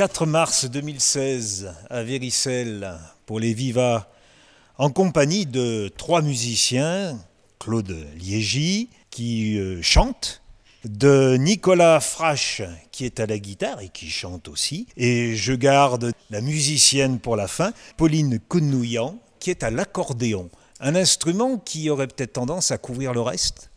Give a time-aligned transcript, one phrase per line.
[0.00, 4.08] 4 mars 2016 à Véricelle pour les Vivas,
[4.78, 7.18] en compagnie de trois musiciens,
[7.58, 10.40] Claude Liégy qui euh, chante,
[10.86, 16.12] de Nicolas Frache qui est à la guitare et qui chante aussi, et je garde
[16.30, 20.48] la musicienne pour la fin, Pauline Counouillan qui est à l'accordéon,
[20.80, 23.69] un instrument qui aurait peut-être tendance à couvrir le reste.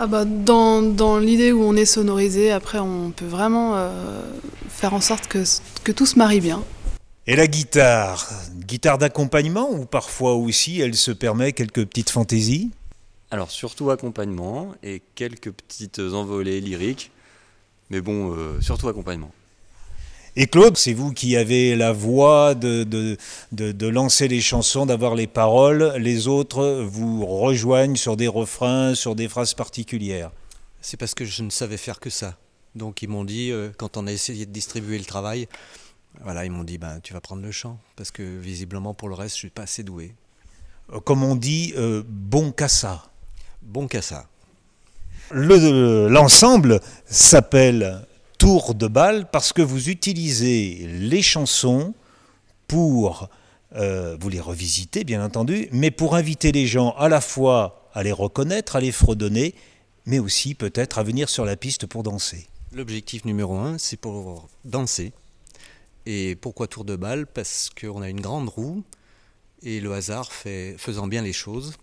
[0.00, 4.22] Ah bah dans, dans l'idée où on est sonorisé, après on peut vraiment euh,
[4.68, 5.42] faire en sorte que,
[5.82, 6.62] que tout se marie bien.
[7.26, 12.70] Et la guitare Guitare d'accompagnement ou parfois aussi elle se permet quelques petites fantaisies?
[13.32, 17.10] Alors surtout accompagnement et quelques petites envolées lyriques,
[17.90, 19.32] mais bon, euh, surtout accompagnement.
[20.40, 23.16] Et Claude, c'est vous qui avez la voix de, de,
[23.50, 25.94] de, de lancer les chansons, d'avoir les paroles.
[25.98, 30.30] Les autres vous rejoignent sur des refrains, sur des phrases particulières.
[30.80, 32.36] C'est parce que je ne savais faire que ça.
[32.76, 35.48] Donc ils m'ont dit, euh, quand on a essayé de distribuer le travail,
[36.22, 39.16] voilà, ils m'ont dit, ben, tu vas prendre le chant, parce que visiblement pour le
[39.16, 40.14] reste, je suis pas assez doué.
[40.92, 43.10] Euh, Comme on dit, euh, bon ça.
[43.60, 43.88] Bon.
[45.32, 48.06] Le- L'ensemble s'appelle
[48.38, 51.92] Tour de balle parce que vous utilisez les chansons
[52.68, 53.28] pour,
[53.74, 58.02] euh, vous les revisitez bien entendu, mais pour inviter les gens à la fois à
[58.04, 59.54] les reconnaître, à les fredonner,
[60.06, 62.46] mais aussi peut-être à venir sur la piste pour danser.
[62.72, 65.12] L'objectif numéro un, c'est pour danser.
[66.06, 67.26] Et pourquoi tour de balle?
[67.26, 68.84] Parce qu'on a une grande roue,
[69.62, 71.74] et le hasard faisant bien les choses,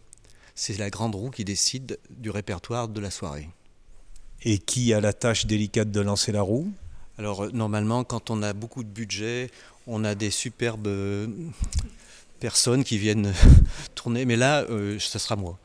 [0.56, 3.50] c'est la grande roue qui décide du répertoire de la soirée.
[4.46, 6.72] Et qui a la tâche délicate de lancer la roue?
[7.18, 9.50] Alors euh, normalement, quand on a beaucoup de budget,
[9.88, 11.28] on a des superbes euh,
[12.40, 13.34] personnes qui viennent
[13.96, 15.58] tourner, mais là, euh, ça sera moi.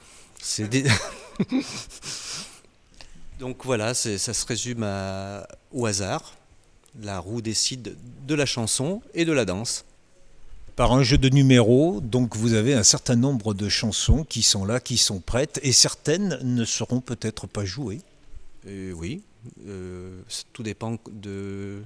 [0.43, 0.85] C'est des-
[3.39, 6.35] Donc voilà, ça se résume à- au hasard.
[7.03, 9.85] La roue décide de la chanson et de la danse.
[10.77, 14.65] par un jeu de numéros, donc vous avez un certain nombre de chansons qui sont
[14.65, 18.01] là, qui sont prêtes, et certaines ne seront peut-être pas jouées.
[18.67, 19.23] Euh, oui,
[19.67, 20.21] euh,
[20.53, 21.83] tout dépend de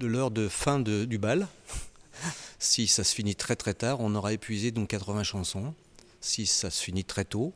[0.00, 1.46] l'heure de fin de- du bal.
[2.60, 5.74] Si ça se finit très très tard, on aura épuisé donc 80 chansons.
[6.20, 7.52] Si ça se finit très tôt,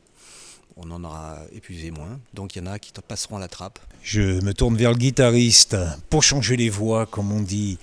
[0.75, 2.19] on en aura épuisé moins.
[2.33, 3.79] Donc il y en a qui passeront à la trappe.
[4.03, 5.77] Je me tourne vers le guitariste
[6.09, 7.79] pour changer les voix, comme on dit.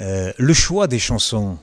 [0.00, 1.58] Euh, le choix des chansons,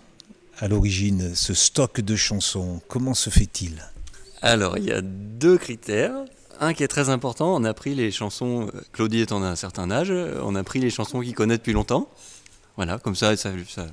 [0.59, 3.81] à l'origine, ce stock de chansons, comment se fait-il?
[4.41, 6.13] Alors, il y a deux critères.
[6.59, 9.91] Un qui est très important, on a pris les chansons, euh, Claudie étant d'un certain
[9.91, 12.09] âge, on a pris les chansons qu'il connaît depuis longtemps.
[12.77, 13.87] Voilà, comme ça, ça, ça-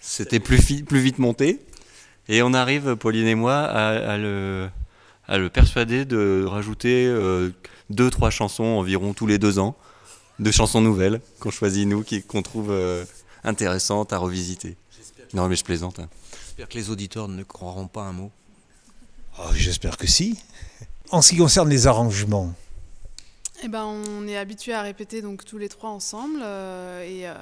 [0.00, 1.60] c'était plus, plus vite monté.
[2.28, 4.68] Et on arrive, Pauline et moi, à, à le,
[5.28, 7.50] à le persuader de rajouter euh,
[7.90, 9.76] deux, trois chansons environ tous les deux ans,
[10.38, 13.04] de chansons nouvelles qu'on choisit nous, qui- qu'on trouve euh,
[13.44, 14.76] intéressantes à revisiter.
[15.34, 15.98] Non, mais je plaisante.
[15.98, 16.08] hein.
[16.46, 18.30] J'espère que les auditeurs ne croiront pas un mot.
[19.38, 20.38] Oh, J'espère que si.
[21.10, 22.52] En ce qui concerne les arrangements,
[23.62, 27.34] Eh ben, on est habitué à répéter donc tous les trois ensemble euh, et, euh,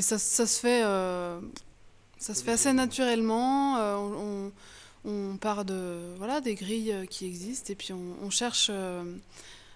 [0.00, 1.40] ça, se fait, euh,
[2.18, 3.74] ça se fait assez naturellement.
[3.98, 4.52] on,
[5.04, 8.70] on- part de voilà des grilles qui existent et puis on, cherche.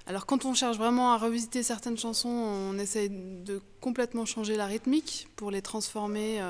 [0.06, 4.66] alors quand on cherche vraiment à revisiter certaines chansons, on essaye de complètement changer la
[4.66, 6.40] rythmique pour les transformer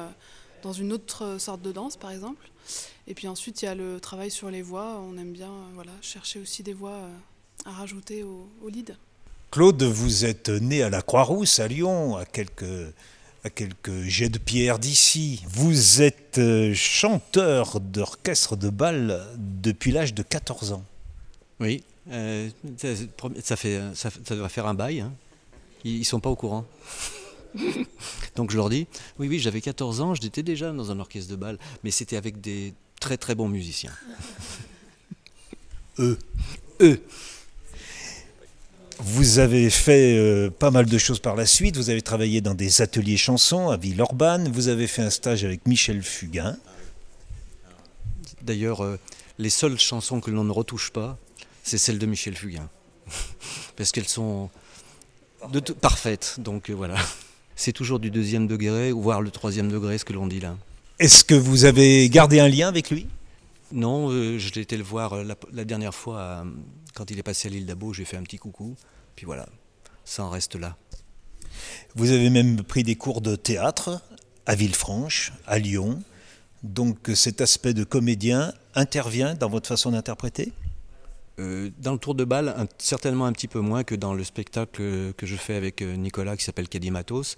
[0.64, 2.48] dans une autre sorte de danse, par exemple.
[3.06, 4.98] Et puis ensuite, il y a le travail sur les voix.
[5.06, 7.08] On aime bien euh, voilà, chercher aussi des voix euh,
[7.66, 8.97] à rajouter au, au lead.
[9.50, 12.64] Claude, vous êtes né à la Croix-Rousse, à Lyon, à quelques,
[13.44, 15.44] à quelques jets de pierre d'ici.
[15.48, 20.84] Vous êtes euh, chanteur d'orchestre de bal depuis l'âge de 14 ans.
[21.60, 22.48] Oui, euh,
[23.42, 25.00] ça, fait, ça, ça doit faire un bail.
[25.02, 25.12] hein.
[25.84, 26.64] Ils, ils sont pas au courant.
[28.37, 28.87] Donc je leur dis,
[29.19, 32.41] oui, oui, j'avais 14 ans, j'étais déjà dans un orchestre de bal, mais c'était avec
[32.41, 33.92] des très très bons musiciens.
[35.98, 36.19] Eux.
[36.81, 37.00] Eux.
[38.98, 41.76] Vous avez fait euh, pas mal de choses par la suite.
[41.76, 44.50] Vous avez travaillé dans des ateliers chansons à Villeurbanne.
[44.50, 46.56] Vous avez fait un stage avec Michel Fugain.
[48.43, 48.99] D'ailleurs, euh,
[49.38, 51.19] les seules chansons que l'on ne retouche pas,
[51.64, 52.69] c'est celles de Michel Fugain.
[53.76, 54.49] Parce qu'elles sont
[55.50, 56.37] de tout- parfaites.
[56.38, 56.96] Donc euh, voilà.
[57.56, 60.56] C'est toujours du deuxième degré, voire le troisième degré, ce que l'on dit là.
[60.98, 63.06] Est-ce que vous avez gardé un lien avec lui?
[63.72, 66.44] Non, euh, je l'ai été le voir euh, la, la dernière fois,
[66.94, 68.76] quand il est passé à l'île d'Abo, j'ai fait un petit coucou.
[69.16, 69.48] Puis voilà,
[70.04, 70.76] ça en reste là.
[71.94, 74.00] Vous avez même pris des cours de théâtre
[74.46, 76.02] à Villefranche, à Lyon.
[76.62, 80.52] Donc cet aspect de comédien intervient dans votre façon d'interpréter?
[81.40, 85.12] Euh, dans le tour de balle, certainement un petit peu moins que dans le spectacle
[85.14, 87.36] que je fais avec euh, Nicolas qui s'appelle Caddy Matos.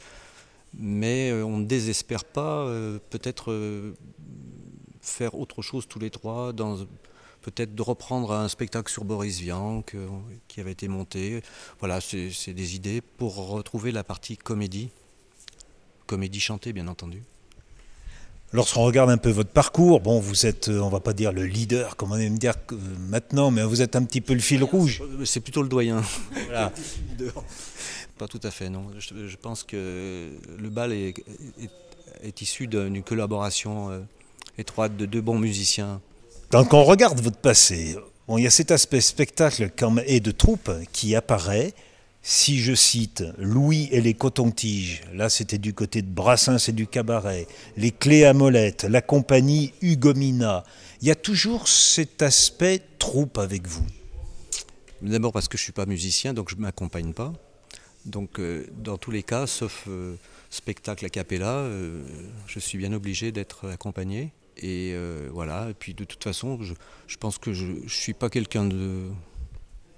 [0.78, 2.66] Mais euh, on ne désespère pas
[3.10, 3.94] peut-être
[5.00, 6.52] faire autre chose tous les trois,
[7.40, 10.08] peut-être de reprendre un spectacle sur Boris Vian que-
[10.48, 11.42] qui avait été monté.
[11.78, 14.90] Voilà, c'est des idées pour retrouver la partie comédie.
[16.06, 17.22] Comédie chantée, bien entendu.
[18.56, 21.44] Lorsqu'on regarde un peu votre parcours, bon, vous êtes, euh, on va pas dire le
[21.44, 22.76] leader, comme on aime dire euh,
[23.10, 25.02] maintenant, mais vous êtes un petit peu le fil rouge.
[25.02, 26.02] Euh, C'est plutôt le doyen.
[26.46, 26.72] Voilà.
[28.18, 28.86] Pas tout à fait, non.
[28.98, 31.08] Je, je pense que le bal est,
[31.60, 31.70] est-
[32.22, 34.06] est issu d'une collaboration
[34.56, 36.00] étroite de deux bons musiciens.
[36.50, 37.94] Quand on regarde votre passé,
[38.26, 41.74] bon, il y a cet aspect spectacle comme- et de troupe qui apparaît.
[42.28, 46.88] Si je cite Louis et les cotons-tiges, là c'était du côté de Brassens et du
[46.88, 47.46] cabaret,
[47.76, 50.64] les clés à molette, la compagnie Hugomina,
[51.00, 53.86] il y a toujours cet aspect troupe avec vous.
[55.02, 57.32] D'abord parce que je ne suis pas musicien, donc je ne m'accompagne pas.
[58.06, 60.16] Donc euh, dans tous les cas, sauf euh,
[60.50, 62.02] spectacle a cappella, euh,
[62.48, 64.32] je suis bien obligé d'être accompagné.
[64.56, 64.96] Et
[65.30, 66.74] voilà, et puis de toute façon, je,
[67.06, 69.10] je pense que je ne suis pas quelqu'un de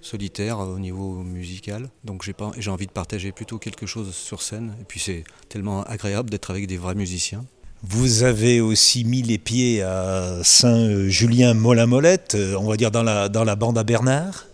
[0.00, 1.88] solitaire au niveau musical.
[2.04, 4.74] Donc j'ai pas- j'ai envie de partager plutôt quelque chose sur scène.
[4.80, 7.44] Et puis c'est tellement agréable d'être avec des vrais musiciens.
[7.82, 13.44] Vous avez aussi mis les pieds à Saint-Julien-Molin-Molette, euh, on va dire dans la, dans
[13.44, 14.46] la bande à Bernard.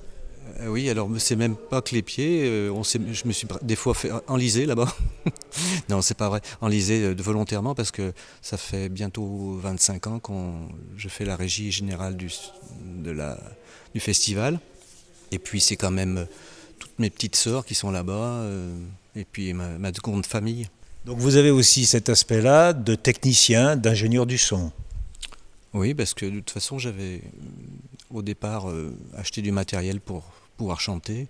[0.60, 2.42] Euh, oui, alors c'est même pas que les pieds.
[2.44, 4.94] euh, on je me suis des fois fait enliser là-bas.
[5.88, 6.40] non, c'est pas vrai.
[6.60, 8.12] Enliser euh, volontairement parce que
[8.42, 10.32] ça fait bientôt 25 ans que
[10.96, 12.30] je fais la régie générale du,
[13.02, 13.38] de la,
[13.94, 14.60] du festival.
[15.34, 16.24] Et puis c'est quand même euh,
[16.78, 18.12] toutes mes petites sœurs qui sont là-bas.
[18.42, 18.74] euh,
[19.16, 20.68] et puis ma, ma seconde famille.
[21.04, 24.72] Donc vous avez aussi cet aspect-là de technicien, d'ingénieur du son.
[25.72, 27.20] Oui, parce que de toute façon, j'avais euh,
[28.10, 30.22] au départ euh, acheté du matériel pour
[30.56, 31.28] pouvoir chanter.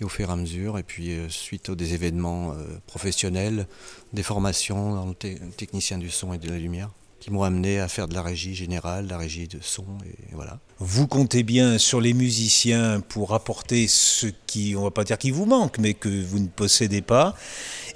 [0.00, 2.56] Et au fur et à mesure, et puis euh, suite aux des événements euh,
[2.86, 3.66] professionnels,
[4.12, 6.90] des formations dans le te- technicien du son et de la lumière,
[7.26, 10.32] qui m'ont amené à faire de la régie générale, de la régie de son, et
[10.32, 10.60] voilà.
[10.78, 15.32] Vous comptez bien sur les musiciens pour apporter ce qui, on va pas dire qui
[15.32, 17.34] vous manque, mais que vous ne possédez pas.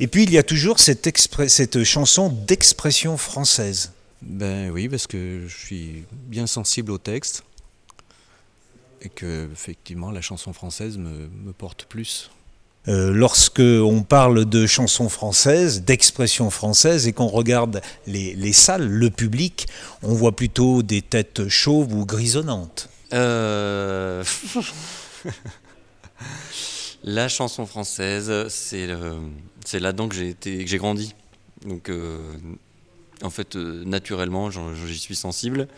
[0.01, 3.93] Et puis il y a toujours cette, chanson d'expression française.
[4.21, 7.45] Ben oui, parce que je suis bien sensible au texte,
[9.01, 12.33] et que effectivement la chanson française me, me porte plus.
[12.89, 18.89] Euh, lorsque on parle de chansons françaises, d'expression française, et qu'on regarde les, les salles,
[18.89, 19.67] le public,
[20.03, 22.89] on voit plutôt des têtes chauves ou grisonnantes.
[23.13, 24.25] Euh,
[27.05, 28.89] La chanson française, c'est
[29.65, 31.15] c'est là-dedans que j'ai grandi.
[31.65, 32.19] Donc, euh,
[33.23, 35.69] en fait, euh, naturellement, j'y suis sensible.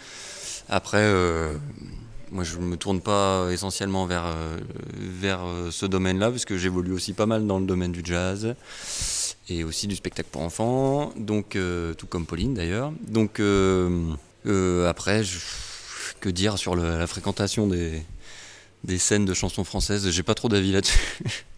[0.69, 1.55] Après, euh,
[2.32, 4.56] moi, je me tourne pas essentiellement vers, euh,
[4.96, 8.55] vers euh, ce domaine-là, parce que j'évolue aussi pas mal dans le domaine du jazz
[9.50, 12.93] et aussi du spectacle pour enfants, donc euh, tout comme Pauline d'ailleurs.
[13.06, 13.40] Donc
[14.88, 15.23] après,
[16.20, 18.02] que dire sur la fréquentation des,
[18.84, 20.08] des scènes de chansons françaises?
[20.11, 20.99] J'ai pas trop d'avis là-dessus.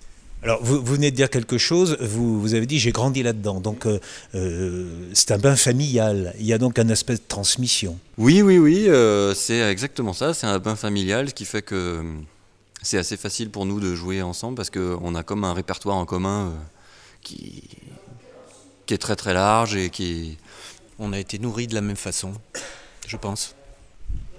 [0.45, 3.61] Alors, vous, vous venez de dire quelque chose, vous, vous avez dit j'ai grandi là-dedans,
[3.61, 3.99] donc euh,
[4.35, 7.99] euh, c'est un bain familial, il y a donc un aspect de transmission.
[8.19, 10.35] Oui, oui, oui, euh, c'est exactement ça.
[10.35, 12.03] C'est un bain familial, ce qui fait que
[12.83, 16.05] c'est assez facile pour nous de jouer ensemble parce qu'on a comme un répertoire en
[16.05, 16.51] commun euh,
[17.23, 17.63] qui,
[18.85, 20.37] qui est très très large et qui.
[20.99, 22.35] On a été nourris de la même façon,
[23.09, 23.55] je pense.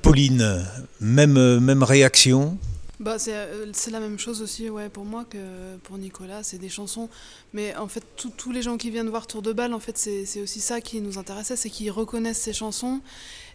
[0.03, 0.65] Pauline,
[1.01, 2.58] même, même réaction?
[3.02, 6.58] Bah, c'est euh, c'est la même chose aussi ouais, pour moi que pour Nicolas, c'est
[6.58, 7.10] des chansons.
[7.54, 10.42] Mais en fait, tous- les gens qui viennent voir Tour de Balle, en fait, c'est
[10.42, 13.02] aussi ça qui nous intéressait, c'est qu'ils reconnaissent ces chansons,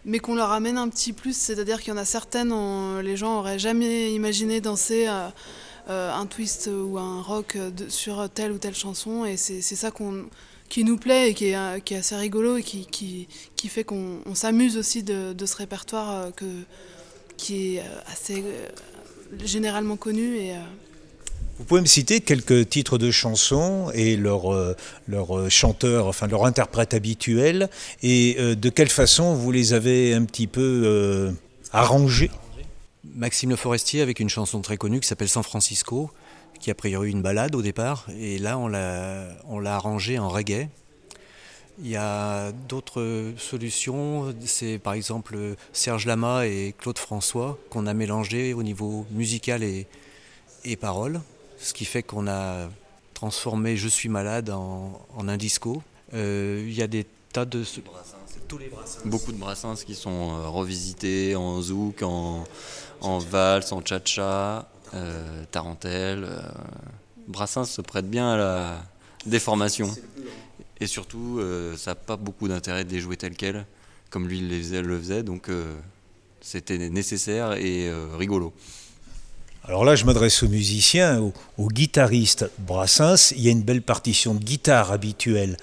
[0.05, 1.35] mais qu'on leur amène un petit plus.
[1.35, 5.27] C'est-à-dire qu'il y en a certaines, on- les gens auraient jamais imaginé danser euh,
[5.89, 7.57] euh, un twist ou un rock
[7.89, 10.25] sur telle ou telle chanson, et c'est ça qu'on
[10.69, 13.83] qui nous plaît et qui est, qui est assez rigolo et qui, qui, qui fait
[13.83, 16.45] qu'on on s'amuse aussi de, de ce répertoire que,
[17.35, 18.41] qui est assez
[19.43, 20.59] généralement connu et euh,
[21.57, 24.75] Vous pouvez me citer quelques titres de chansons et leur, euh,
[25.07, 27.69] leur euh, chanteur, enfin leur interprète habituel,
[28.01, 31.31] et euh, de quelle façon vous les avez un petit peu euh,
[31.71, 32.31] arrangés?
[33.15, 36.11] Maxime Le Forestier avec une chanson très connue qui s'appelle San Francisco,
[36.59, 40.29] qui a priori une balade au départ, et là on l'a on l'a arrangé en
[40.29, 40.67] reggae.
[41.83, 45.35] Il y a d'autres solutions, c'est par exemple
[45.73, 49.87] Serge Lama et Claude François qu'on a mélangé au niveau musical et,
[50.63, 51.21] et paroles,
[51.59, 52.69] ce qui fait qu'on a
[53.15, 55.81] transformé Je suis malade en, en un disco.
[56.13, 57.63] Euh, il y a des tas de...
[58.47, 58.99] Tous les brassins.
[59.05, 62.43] Beaucoup de brassins qui sont euh, revisités en zouk, en,
[62.99, 66.25] en valse, en cha-cha, euh, tarentelle.
[66.25, 66.41] euh.
[67.27, 68.83] Brassens se prête bien à la
[69.25, 69.89] déformation.
[70.81, 73.67] Et surtout, euh, ça n'a pas beaucoup d'intérêt de les jouer tel quel,
[74.09, 74.41] comme lui.
[74.41, 75.75] Le faisait donc euh,
[76.41, 78.51] c'était nécessaire et euh, rigolo.
[79.67, 81.21] Alors là, je m'adresse aux musiciens,
[81.59, 82.49] aux, guitaristes.
[82.57, 85.55] Brassens, il y a une belle partition de guitare habituelle.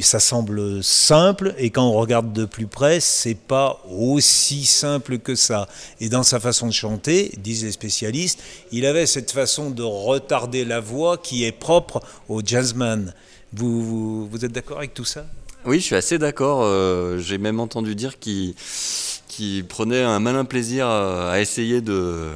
[0.00, 5.34] Ça semble simple, et quand on regarde de plus près, c'est pas aussi simple que
[5.34, 5.68] ça.
[6.00, 8.42] Et dans sa façon de chanter, disent les spécialistes,
[8.72, 13.12] il avait cette façon de retarder la voix qui est propre au jazzman.
[13.52, 15.26] Vous, êtes d'accord avec tout ça?
[15.66, 16.62] Oui, je suis assez d'accord.
[16.62, 18.54] Euh, J'ai même entendu dire qu'il
[19.28, 22.30] qu prenait un malin plaisir à essayer de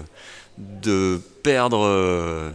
[0.58, 1.84] de perdre.
[1.84, 2.50] Euh,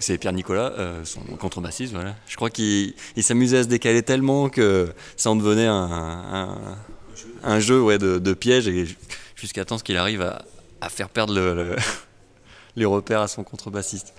[0.00, 2.14] c'est Pierre Nicolas, euh, son contrebassiste, voilà.
[2.26, 6.56] Je crois qu'il s'amusait à se décaler tellement que ça en devenait un,
[7.42, 8.86] un, jeu ouais, de, de piège et
[9.36, 10.22] jusqu'à temps qu'il arrive
[10.80, 11.76] à, faire perdre le,
[12.76, 14.14] les repères à son contrebassiste.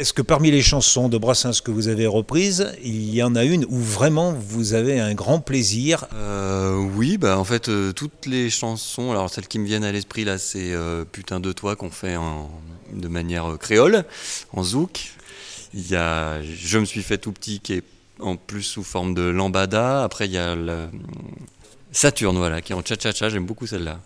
[0.00, 3.44] Est-ce que parmi les chansons de Brassens que vous avez reprises, il y en a
[3.44, 8.24] une où vraiment vous avez un grand plaisir euh, Oui, bah en fait euh, toutes
[8.24, 11.76] les chansons, alors celles qui me viennent à l'esprit là, c'est euh, Putain de toi
[11.76, 12.50] qu'on fait en,
[12.94, 14.04] de manière créole,
[14.54, 15.12] en zouk.
[15.74, 17.84] Il y a Je me suis fait tout petit qui est
[18.20, 20.02] en plus sous forme de lambada.
[20.02, 20.86] Après il y a le,
[21.92, 23.28] Saturne voilà qui est en cha-cha-cha.
[23.28, 24.00] J'aime beaucoup celle-là.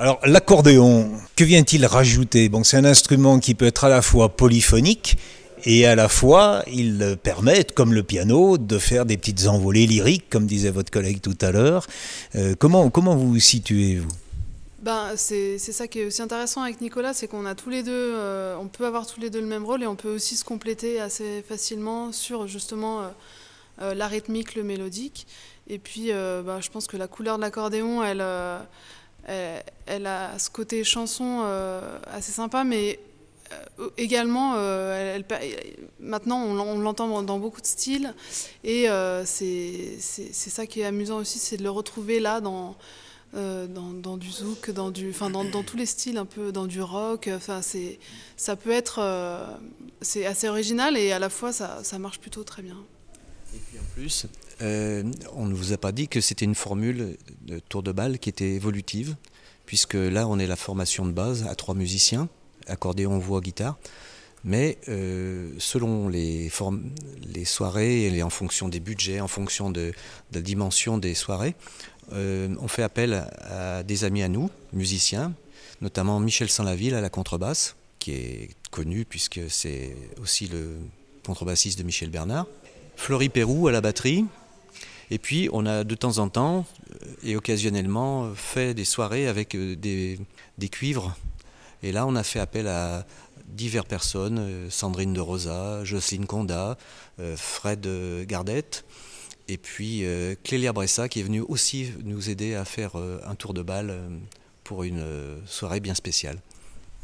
[0.00, 2.48] Alors l'accordéon, que vient-il rajouter?
[2.48, 5.18] Bon, c'est un instrument qui peut être à la fois polyphonique
[5.64, 10.30] et à la fois il permet, comme le piano, de faire des petites envolées lyriques,
[10.30, 11.84] comme disait votre collègue tout à l'heure.
[12.36, 14.08] Euh, comment, comment vous situez, vous?
[14.82, 17.90] Ben, c'est ça qui est aussi intéressant avec Nicolas, c'est qu'on a tous les deux,
[17.92, 20.44] euh, on peut avoir tous les deux le même rôle et on peut aussi se
[20.44, 23.08] compléter assez facilement sur justement euh,
[23.82, 25.26] euh, le mélodique.
[25.66, 28.22] Et puis, ben, je pense que la couleur de l'accordéon, elle
[29.28, 32.98] elle, elle, a ce côté chanson euh, assez sympa, mais
[33.52, 35.18] euh, également, euh,
[36.00, 38.14] maintenant on l'entend dans beaucoup de styles,
[38.64, 42.76] et euh, c'est ça qui est amusant aussi, c'est de le retrouver là dans,
[43.32, 47.30] dans, du zouk, dans, du, dans, dans, tous les styles, un peu dans du rock.
[47.34, 47.60] Enfin,
[48.36, 49.00] ça peut être,
[50.02, 52.76] c'est assez original et à la fois ça, ça marche plutôt très bien.
[53.54, 54.26] Et puis en plus,
[54.62, 58.18] euh, on ne vous a pas dit que c'était une formule de tour de balle
[58.18, 59.16] qui était évolutive,
[59.66, 62.28] puisque là on est la formation de base à trois musiciens,
[62.66, 63.78] accordéon, voix, guitare.
[64.44, 66.50] Mais euh, selon les,
[67.44, 69.92] soirées et en fonction des budgets, en fonction de,
[70.32, 71.54] la dimension des soirées,
[72.12, 75.34] euh, on fait appel à, des amis à nous, musiciens,
[75.80, 80.76] notamment Michel Saint-Laville à la contrebasse, qui est connu puisque c'est aussi le
[81.26, 82.46] contrebassiste de Michel Bernard.
[82.96, 84.24] Fleury Pérou à la batterie.
[85.10, 86.66] Et puis on a de temps en temps
[87.22, 90.18] et occasionnellement fait des soirées avec des,
[90.58, 91.16] des cuivres.
[91.82, 93.06] Et là on a fait appel à
[93.46, 96.76] diverses personnes, Sandrine de Rosa, Jocelyne Conda,
[97.36, 97.88] Fred
[98.26, 98.84] Gardette,
[99.48, 100.04] et puis
[100.44, 103.96] Clélia Bressa qui est venue aussi nous aider à faire un tour de balle
[104.64, 105.02] pour une
[105.46, 106.42] soirée bien spéciale.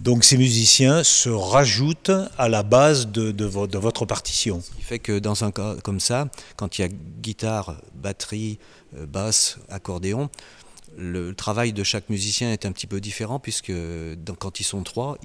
[0.01, 4.61] Donc ces musiciens se rajoutent à la base de, de, vo de, votre partition.
[4.61, 8.59] Ce qui fait que dans un cas comme ça, quand il y a guitare, batterie,
[8.93, 10.31] basse, accordéon,
[10.97, 13.73] le travail de chaque musicien est un petit peu différent puisque
[14.39, 15.19] quand ils sont trois,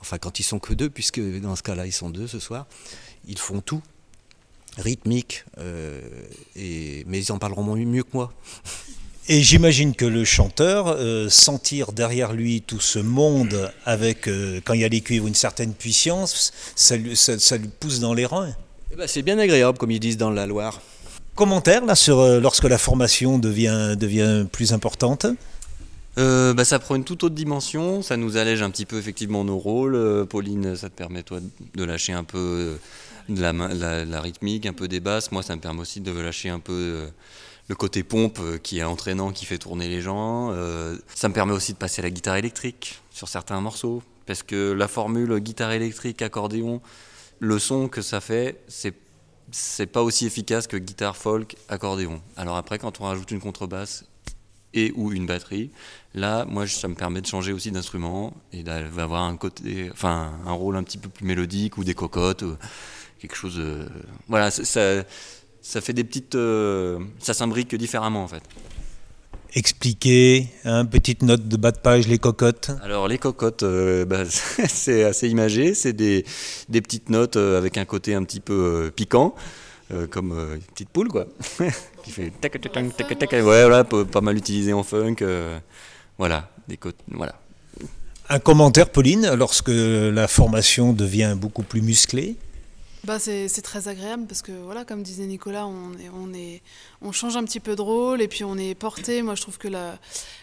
[0.00, 2.66] enfin quand ils sont que deux, puisque dans ce cas-là ils sont deux ce soir,
[3.26, 3.82] ils font tout,
[4.76, 6.00] rythmique, euh,
[6.56, 8.32] et, mais ils en parleront mieux que moi.
[9.30, 14.72] Et j'imagine que le chanteur, euh, sentir derrière lui tout ce monde avec, euh, quand
[14.72, 18.14] il y a les cuivres, une certaine puissance, ça lui, ça, ça lui pousse dans
[18.14, 18.54] les reins.
[18.90, 20.80] Eh ben, c'est bien agréable, comme ils disent dans la Loire.
[21.34, 25.26] Commentaire là, sur euh, lorsque la formation devient, devient plus importante
[26.16, 29.44] euh, bah, ça prend une toute autre dimension, ça nous allège un petit peu effectivement
[29.44, 29.94] nos rôles.
[29.94, 31.38] Euh, Pauline, ça te permet toi
[31.76, 32.76] de lâcher un peu
[33.28, 35.30] de la, la, la rythmique, un peu des basses.
[35.32, 37.06] Moi, ça me permet aussi de lâcher un peu euh,
[37.68, 40.50] le côté pompe qui est entraînant, qui fait tourner les gens.
[40.52, 44.42] Euh, ça me permet aussi de passer à la guitare électrique sur certains morceaux, parce
[44.42, 46.80] que la formule guitare électrique, accordéon,
[47.40, 48.94] le son que ça fait, c'est
[49.50, 52.20] c'est pas aussi efficace que guitare folk, accordéon.
[52.36, 54.04] Alors après, quand on rajoute une contrebasse
[54.74, 55.70] et ou une batterie,
[56.14, 60.52] là, moi, ça me permet de changer aussi d'instrument et d'avoir un côté, enfin, un
[60.52, 62.44] rôle un petit peu plus mélodique ou des cocottes,
[63.20, 63.56] quelque chose.
[63.56, 63.88] De,
[64.28, 65.02] voilà, ça,
[65.68, 66.34] ça fait des petites.
[66.34, 68.42] Euh, ça s'imbrique différemment en fait.
[69.54, 72.70] Expliquer, hein, petite note de bas de page, les cocottes.
[72.82, 76.24] Alors les cocottes, euh, bah, c'est assez imagé, c'est des,
[76.70, 79.34] des, petites notes euh, avec un côté un petit peu euh, piquant,
[80.10, 81.26] comme une petite poule quoi,
[82.04, 85.16] qui fait tac tac tac tac tac, ouais voilà, pas mal utilisé en funk,
[86.18, 87.40] voilà, des côtes, voilà.
[88.28, 92.36] Un commentaire, Pauline, lorsque la formation devient beaucoup plus musclée
[93.08, 96.60] bah c'est c'est très agréable parce que voilà, comme disait Nicolas, on, est, on, est,
[97.00, 99.22] on change un petit peu de rôle et puis on est porté.
[99.22, 99.98] Moi, je trouve que la,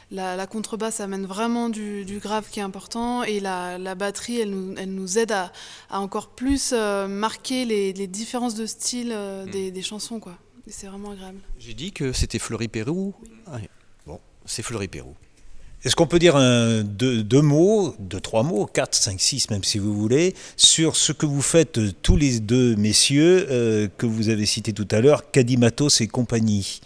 [0.10, 4.39] la, la contrebasse amène vraiment du, du grave qui est important et la, la batterie,
[4.41, 5.51] elle nous, elle nous aide à,
[5.91, 10.36] à encore plus euh, marquer les, les différences de style euh, des, des chansons, quoi.
[10.67, 11.38] C'est vraiment agréable.
[11.60, 13.13] J'ai dit que c'était Fleury Pérou.
[13.45, 13.60] Ah.
[14.07, 15.13] Bon, c'est Fleury Pérou.
[15.86, 16.36] Est-ce qu'on peut dire
[16.84, 21.27] deux, mots, deux, trois mots, quatre, cinq, six, même si vous voulez, sur ce que
[21.27, 25.30] vous faites euh, tous les deux messieurs euh, que vous avez cités tout à l'heure,
[25.30, 26.82] Cadimatos et compagnie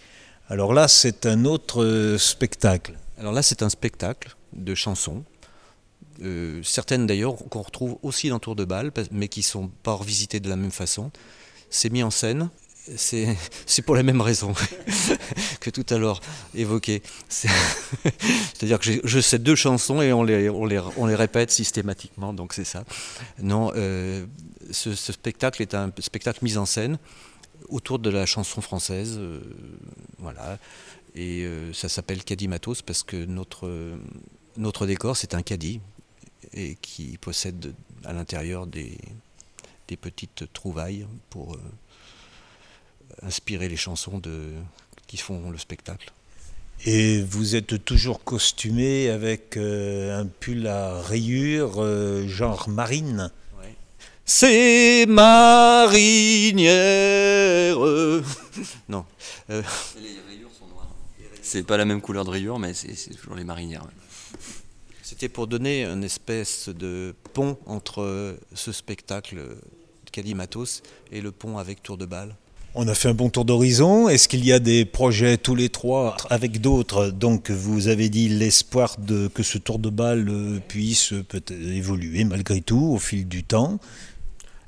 [0.49, 2.99] Alors là, c'est un autre euh, spectacle.
[3.17, 5.23] Alors là, c'est un spectacle de chansons.
[6.63, 10.49] Certaines d'ailleurs qu'on retrouve aussi dans Tour de Bâle, mais qui sont pas revisitées de
[10.49, 11.11] la même façon.
[11.69, 12.49] C'est mis en scène.
[12.95, 14.53] C'est pour les mêmes raisons
[15.59, 16.21] que tout à l'heure
[16.55, 17.01] évoqué.
[17.27, 17.47] C'est-
[18.53, 22.33] C'est-à-dire que je sais deux chansons et on les, on les, on les répète systématiquement,
[22.33, 22.83] donc c'est ça.
[23.41, 24.25] Non, euh,
[24.71, 26.97] ce, spectacle est un spectacle mis en scène
[27.69, 29.15] autour de la chanson française.
[29.17, 29.39] euh,
[30.17, 30.57] voilà.
[31.15, 33.97] Et euh, ça s'appelle Caddy Matos parce que notre,
[34.57, 35.81] notre décor, c'est un caddie
[36.53, 37.73] et qui possède
[38.05, 38.97] à l'intérieur des,
[39.87, 41.57] des petites trouvailles pour
[43.23, 44.51] inspirer les chansons de,
[45.07, 46.11] qui font le spectacle.
[46.85, 53.31] Et vous êtes toujours costumé avec euh, un pull à rayures, euh, genre marine.
[54.25, 55.05] C'est
[56.49, 57.75] marinière.
[58.89, 59.05] non.
[59.49, 59.61] euh,
[59.99, 60.87] Les rayures sont noires.
[61.41, 63.83] C'est pas la même couleur de rayures, mais c'est toujours les marinières.
[63.83, 64.39] ouais.
[65.01, 69.41] C'était pour donner une espèce de pont entre ce spectacle
[70.11, 72.35] Caddy Matos et le pont avec Tour de Balle.
[72.75, 74.09] On a fait un bon tour d'horizon.
[74.09, 78.29] Est-ce qu'il y a des projets tous les trois avec d'autres Donc vous avez dit
[78.29, 78.95] l'espoir
[79.33, 83.79] que ce tour de balle euh, puisse peut-être évoluer malgré tout au fil du temps.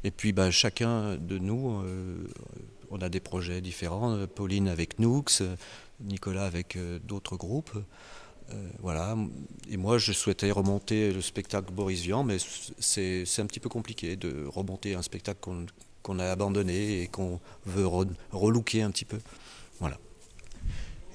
[0.03, 2.27] Et puis bah, chacun de nous, euh,
[2.89, 4.25] on a des projets différents.
[4.27, 5.55] Pauline avec Nooks, euh,
[5.99, 7.71] Nicolas avec euh, d'autres groupes.
[8.81, 9.15] Voilà.
[9.69, 12.35] Et moi, je souhaitais remonter le spectacle Boris Vian, mais
[12.79, 15.65] c'est un petit peu compliqué de remonter un spectacle qu'on
[16.03, 19.19] qu'on a abandonné et qu'on veut re- relooker un petit peu.
[19.79, 19.97] Voilà.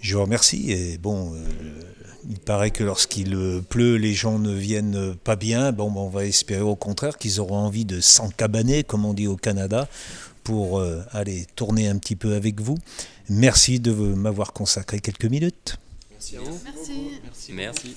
[0.00, 0.70] Je vous remercie.
[0.70, 1.38] Et bon, euh,
[2.28, 5.72] il paraît que lorsqu'il euh, pleut, les gens ne viennent pas bien.
[5.72, 9.26] Bon, ben, on va espérer au contraire qu'ils auront envie de s'encabaner, comme on dit
[9.26, 9.88] au Canada,
[10.44, 12.78] pour euh, aller tourner un petit peu avec vous.
[13.28, 15.78] Merci de m'avoir consacré quelques minutes.
[16.64, 17.52] Merci.
[17.52, 17.96] Merci.